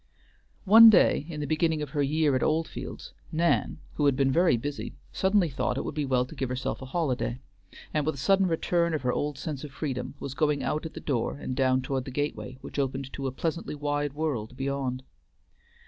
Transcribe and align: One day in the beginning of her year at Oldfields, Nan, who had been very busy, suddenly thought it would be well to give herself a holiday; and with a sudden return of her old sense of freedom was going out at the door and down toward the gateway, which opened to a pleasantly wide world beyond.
One 0.65 0.89
day 0.89 1.27
in 1.29 1.41
the 1.41 1.45
beginning 1.45 1.83
of 1.83 1.91
her 1.91 2.01
year 2.01 2.35
at 2.35 2.41
Oldfields, 2.41 3.13
Nan, 3.31 3.77
who 3.93 4.07
had 4.07 4.15
been 4.15 4.31
very 4.31 4.57
busy, 4.57 4.95
suddenly 5.13 5.47
thought 5.51 5.77
it 5.77 5.83
would 5.85 5.93
be 5.93 6.05
well 6.07 6.25
to 6.25 6.33
give 6.33 6.49
herself 6.49 6.81
a 6.81 6.87
holiday; 6.87 7.39
and 7.93 8.03
with 8.03 8.15
a 8.15 8.17
sudden 8.17 8.47
return 8.47 8.95
of 8.95 9.03
her 9.03 9.13
old 9.13 9.37
sense 9.37 9.63
of 9.63 9.69
freedom 9.69 10.15
was 10.19 10.33
going 10.33 10.63
out 10.63 10.87
at 10.87 10.95
the 10.95 10.99
door 10.99 11.37
and 11.37 11.55
down 11.55 11.83
toward 11.83 12.05
the 12.05 12.09
gateway, 12.11 12.57
which 12.61 12.79
opened 12.79 13.13
to 13.13 13.27
a 13.27 13.31
pleasantly 13.31 13.75
wide 13.75 14.13
world 14.13 14.57
beyond. 14.57 15.03